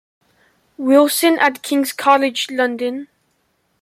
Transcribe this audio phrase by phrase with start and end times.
[0.79, 3.07] Wilson at King's College London.